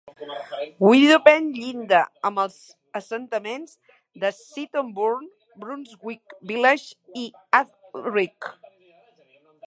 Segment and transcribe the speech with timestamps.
[0.85, 1.97] Wideopen llinda
[2.29, 2.55] amb els
[2.99, 3.75] assentaments
[4.23, 5.27] de Seaton Burn,
[5.65, 7.27] Brunswick Village i
[7.59, 8.49] Hazlerigg.